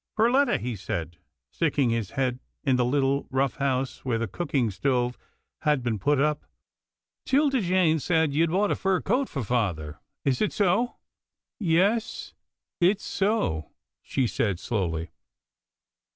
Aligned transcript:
"Perletta," 0.17 0.57
he 0.59 0.75
said, 0.75 1.17
sticking 1.51 1.91
his 1.91 2.09
head 2.09 2.39
in 2.63 2.75
the 2.75 2.83
little, 2.83 3.27
rough 3.29 3.57
house 3.57 4.03
where 4.03 4.17
the 4.17 4.27
cooking 4.27 4.71
stove 4.71 5.15
had 5.59 5.83
been 5.83 5.99
put 5.99 6.19
up," 6.19 6.43
'Tilda 7.27 7.61
Jane 7.61 7.99
said 7.99 8.33
you'd 8.33 8.49
bought 8.49 8.71
a 8.71 8.75
fur 8.75 8.99
coat 8.99 9.29
for 9.29 9.43
father— 9.43 9.99
is 10.25 10.41
it 10.41 10.53
so? 10.53 10.95
""Yes 11.79 12.33
it's 12.79 13.03
so," 13.05 13.73
she 14.01 14.25
said 14.25 14.57
slowly. 14.59 15.11